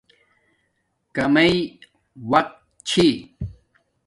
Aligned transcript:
کاماݵ 1.15 1.53
وقت 2.31 2.49
چھی 2.87 3.07